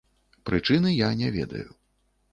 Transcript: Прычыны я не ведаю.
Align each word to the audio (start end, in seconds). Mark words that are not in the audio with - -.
Прычыны 0.49 0.95
я 1.07 1.11
не 1.23 1.29
ведаю. 1.39 1.67